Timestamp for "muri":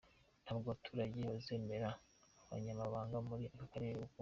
3.29-3.43